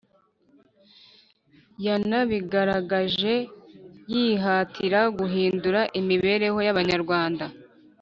[1.85, 3.33] yanabigaragaje
[4.13, 7.45] yihatira guhindura imibereho y'Abanyarwanda